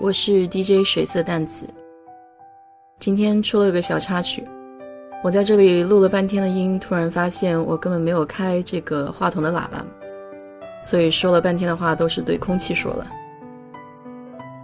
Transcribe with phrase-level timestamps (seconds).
[0.00, 1.66] 我是 DJ 水色淡紫。
[2.98, 4.42] 今天出了个小插曲，
[5.22, 9.84] 我在这里录了半天的音，突然发现我根本没有开这个话筒的喇叭，
[10.82, 13.06] 所以说了半天的话都是对空气说了。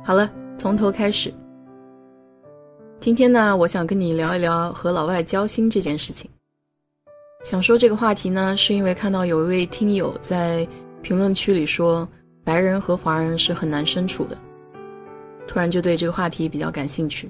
[0.05, 1.33] 好了，从头开始。
[2.99, 6.29] 今天呢，我想跟你聊一聊和老外交心这件事情。
[7.45, 10.67] 想说这个话题呢，是因为看到有一位听友在
[11.03, 12.07] 评论区里说，
[12.43, 14.37] 白人和华人是很难相处的，
[15.51, 17.29] 突然就对这个话题比较感兴趣。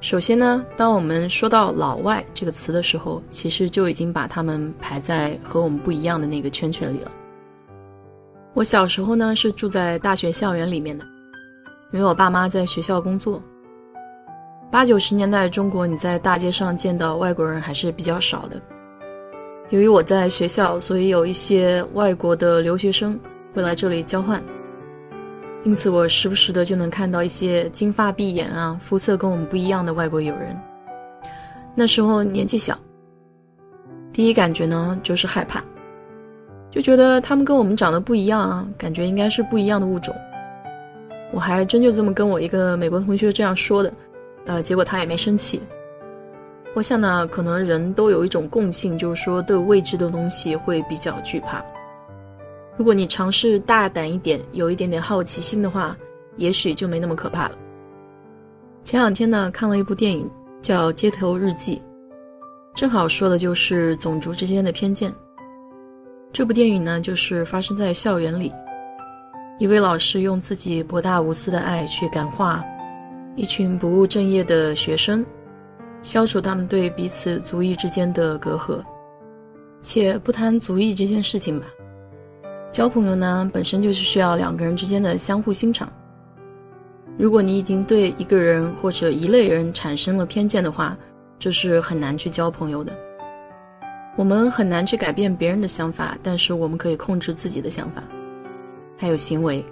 [0.00, 7.12] 首先呢，当我们说到“老外”这个词的时候，其实就已经把他们排在和我们不一样的那个圈圈里了。
[8.54, 11.04] 我小时候呢是住在大学校园里面的，
[11.92, 13.40] 因为我爸妈在学校工作。
[14.68, 18.60] 八九十年代中国，你在大街上见到外国人还是比较少的。
[19.68, 23.16] 由于我在学校，所以有一些外国的留学生
[23.54, 24.42] 会来这里交换。
[25.62, 30.58] 因此，我时不时的就能看到一些金发碧眼啊、肤色跟我们不一样的外国友人。
[31.74, 32.78] 那时候年纪小，
[34.12, 35.62] 第一感觉呢就是害怕，
[36.70, 40.14] 就觉得他们跟我们长得不一样啊，感觉应该是不一样的物种。
[41.30, 43.92] 我还真就这么跟我一个美国同学这样说的，
[44.46, 45.60] 呃，结果他也没生气。
[46.74, 51.62] 我想呢，可能人都有一种共性，就是说对未知的东西会比较惧怕。
[52.80, 55.94] 如果你尝试大胆一点，有一点点好奇心的话，
[56.38, 57.54] 也许就没那么可怕了。
[58.82, 60.26] 前两天呢，看了一部电影，
[60.62, 61.76] 叫《街头日记》，
[62.74, 65.12] 正好说的就是种族之间的偏见。
[66.32, 68.50] 这部电影呢，就是发生在校园里，
[69.58, 72.64] 一位老师用自己博大无私的爱去感化
[73.36, 75.22] 一群不务正业的学生，
[76.00, 78.82] 消除他们对彼此族裔之间的隔阂。
[79.82, 81.66] 且不谈族裔这件事情吧。
[82.70, 85.92] 交朋友呢，本身就是需要两个人之间的相互欣赏。
[87.18, 90.96] 如果你已经对一个人或者一类人产生了偏见的话，
[91.38, 92.96] 这是很难去交朋友的。
[94.16, 98.04] 我们很难去改变别人的想法，但是我们可以控制自己的想法，
[98.96, 99.64] 还有行为。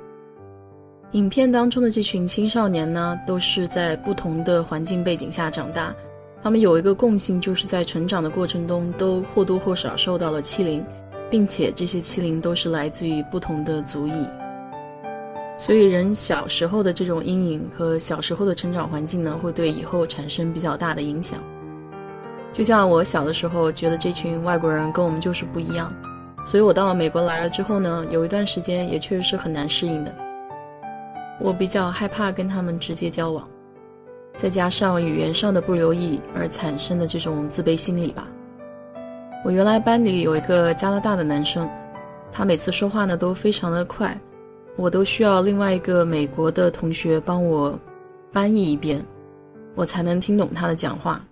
[1.13, 5.95] 影片当中的这群青少年呢，都是在不同的环境背景下长大，
[6.43, 10.85] 他们有一个共性，就是在成长的过程中都或多或少受到了欺凌。
[11.31, 14.27] 并且这些欺凌都是来自于不同的族裔，
[15.59, 21.39] 所以人小时候的这种阴影和小时候的成长环境呢，会对以后产生比较大的影响。
[22.51, 25.93] 就像我小的时候觉得这群外国人跟我们就是不一样，
[26.47, 30.15] 所以我到美国来了之后呢，有一段时间也确实是很难适应的。
[31.39, 33.47] 我比较害怕跟他们直接交往，
[34.35, 38.27] 再加上语言上的不留意而产生的这种自卑心理吧。
[39.45, 41.69] 我原来班里有一个加拿大的男生，
[42.33, 44.19] 他每次说话呢都非常的快，
[44.77, 47.79] 我都需要另外一个美国的同学帮我
[48.33, 49.01] 翻译一遍，
[49.77, 51.25] 我才能听懂他的讲话。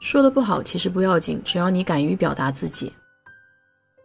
[0.00, 2.90] 说的不好其实不要紧，只要你敢于表达自己。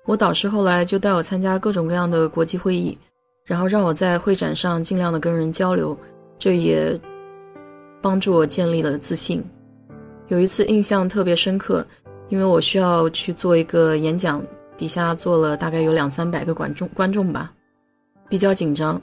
[0.06, 2.96] 我导师后来就带我参加各种各样的国际会议，
[3.46, 5.98] 然后让我在会展上尽量的跟人交流，
[6.38, 7.00] 这也
[8.02, 9.44] 帮助我建立了自信。
[10.28, 11.86] 有一次印象特别深刻。
[12.30, 14.44] 因为我需要去做一个演讲，
[14.78, 17.52] 底下坐了大概有两三百个观众，观众吧，
[18.28, 19.02] 比较紧张。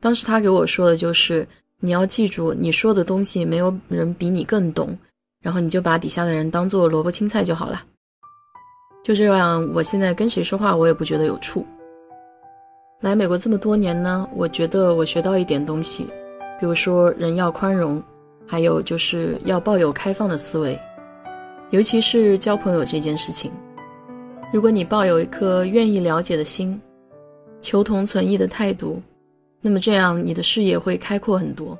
[0.00, 1.46] 当时他给我说的就是，
[1.80, 4.96] 你要记住，你说的东西没有人比你更懂，
[5.42, 7.82] 然后你就把底下的人当做萝卜青菜就好了。
[9.02, 11.64] 就这样，我现在跟谁说话，我也不觉得有怵。
[13.00, 16.04] 来美国这么多年呢，我觉得我学到一点东西，
[16.60, 18.02] 比如说人要宽容，
[18.46, 20.78] 还有就是要抱有开放的思维。
[21.70, 23.52] 尤其是交朋友这件事情，
[24.52, 26.80] 如果你抱有一颗愿意了解的心，
[27.60, 29.02] 求同存异的态度，
[29.60, 31.78] 那么这样你的视野会开阔很多。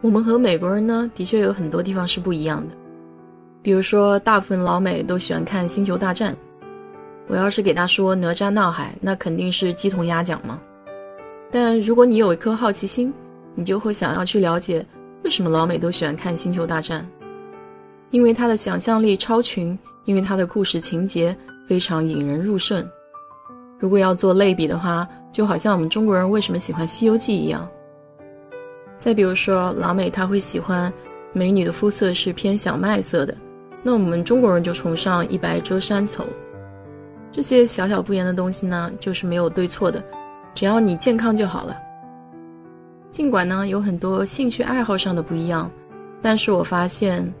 [0.00, 2.74] 我们和美国人呢，的确有很多地方是不一样的。
[3.60, 6.32] 比如说，大部分老美都喜欢看《星球大战》，
[7.26, 10.58] 我要是给他说哪吒闹海，那肯定是鸡同鸭讲嘛。
[11.50, 13.12] 但如果你有一颗好奇心，
[13.54, 14.86] 你就会想要去了解
[15.24, 17.02] 为什么老美都喜欢看《星球大战》。
[18.10, 22.86] 因为他的想象力超群，因为他的故事情节非常引人入胜。
[23.78, 27.68] 如果要做类比的话，就好像我们中国人为什么喜欢《西游记》一样。
[28.98, 30.92] 再比如说，老美他会喜欢
[31.32, 33.36] 美女的肤色是偏小麦色的，
[33.82, 36.26] 那我们中国人就崇尚一白遮三丑。
[37.30, 40.02] 这些小小不言的东西呢，就是没有对错的，
[40.54, 41.76] 只要你健康就好了。
[43.10, 45.70] 尽管呢有很多兴趣爱好上的不一样，
[46.20, 47.32] 但是我发现，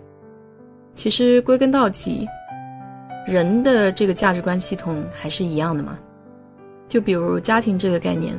[0.98, 2.26] 其实归根到底，
[3.24, 5.96] 人的这个价值观系统还是一样的嘛。
[6.88, 8.36] 就比如家庭这个概念，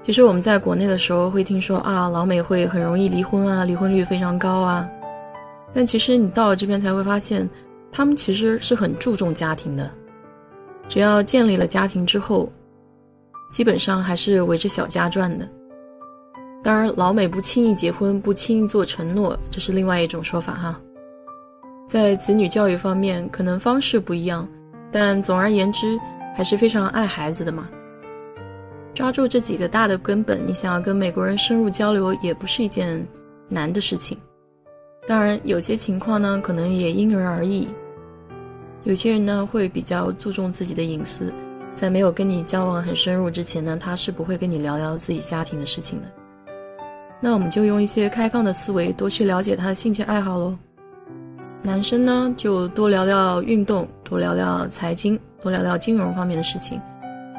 [0.00, 4.88] 其实我们在国内的时候会听说啊，老美会很容易离婚啊，离婚率非常高啊。
[5.74, 7.50] 但其实你到了这边才会发现，
[7.90, 9.90] 他们其实是很注重家庭的。
[10.88, 12.48] 只要建立了家庭之后，
[13.50, 15.48] 基本上还是围着小家转的。
[16.62, 20.80] 当然，老美不轻易结婚，不轻易做承诺，这是另外一种说法哈。
[21.90, 24.48] 在子女教育方面，可能方式不一样，
[24.92, 25.98] 但总而言之。
[26.32, 27.68] 还是非常爱孩子的嘛。
[28.94, 33.04] 抓住这几个大的根本，你想要跟美国人深入交流，也不是一件
[33.48, 34.16] 难的事情。
[35.08, 37.68] 当然，有些情况呢，可能也因人而异。
[38.84, 41.34] 有些人呢，会比较注重自己的隐私，
[41.74, 46.06] 在没有跟你交往很深入之前呢，他是不会跟你聊聊自己家庭的事情的。
[47.20, 50.56] 那我们就用一些开放的思维，多去了解他的兴趣爱好喽。
[51.62, 55.18] 男生呢，就多聊聊运动，多聊聊财经。
[55.42, 56.78] 多聊聊金融方面的事情，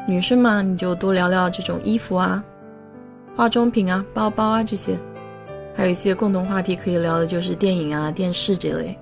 [0.07, 2.43] 女生嘛，你就多聊聊这种衣服啊、
[3.35, 4.97] 化妆品啊、包包啊这些，
[5.75, 8.97] 还有一些共同话题可以聊的，就是电影啊、电视这类。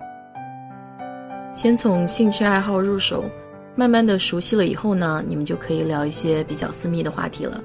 [1.53, 3.23] 先从兴趣爱好入手，
[3.73, 7.63] 慢慢的熟悉了以后呢，你们就可以聊一些比较私密的话题了。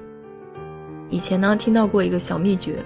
[1.09, 2.77] 以前呢，听到过一个小秘诀，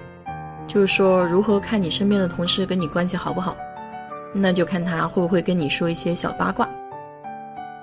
[0.66, 3.56] 就是说如何看你身边的同事跟你关系好不好，
[4.32, 6.68] 那就看他会不会跟你说一些小八卦。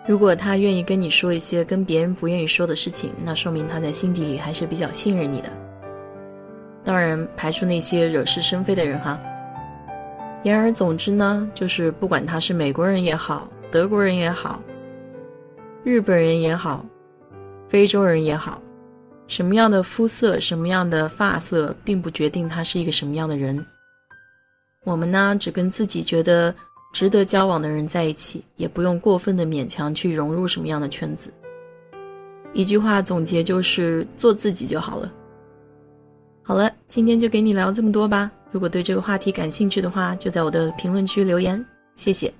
[0.07, 5.49] 如果他愿意跟你说一些跟别人不愿意说的事情，那说明他在心底里还是比较信任你的。
[6.83, 9.19] 当然，排除那些惹是生非的人哈。
[10.43, 14.61] 言而总之呢，就是不管他是美国人也好，德国人也好，
[15.83, 16.85] 日本人也好，
[17.67, 18.61] 非洲人也好，
[19.27, 23.65] 什么样的肤色、什么样的发色，并不决定他是一个什么样的人。
[24.87, 26.55] 我们呢，只跟自己觉得。
[26.93, 31.31] 值得交往的人在一起，也不用过分的勉强去融入什么样的圈子。
[32.53, 35.13] 一句话总结就是做自己就好了。
[36.41, 38.31] 好了，今天就给你聊这么多吧。
[38.51, 41.63] 如果对这个话题感兴趣的话，就在我的评论区留言，
[41.95, 42.33] 谢谢。